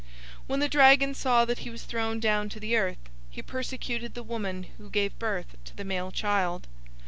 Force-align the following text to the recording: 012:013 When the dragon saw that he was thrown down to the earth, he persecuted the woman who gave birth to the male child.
012:013 0.03 0.07
When 0.47 0.59
the 0.61 0.67
dragon 0.67 1.13
saw 1.13 1.45
that 1.45 1.59
he 1.59 1.69
was 1.69 1.83
thrown 1.83 2.19
down 2.19 2.49
to 2.49 2.59
the 2.59 2.75
earth, 2.75 2.97
he 3.29 3.43
persecuted 3.43 4.15
the 4.15 4.23
woman 4.23 4.63
who 4.79 4.89
gave 4.89 5.19
birth 5.19 5.55
to 5.65 5.75
the 5.77 5.85
male 5.85 6.09
child. 6.09 6.65